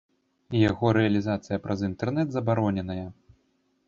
Яго 0.69 0.93
рэалізацыя 0.97 1.57
праз 1.65 1.79
інтэрнэт 1.89 2.27
забароненая. 2.37 3.07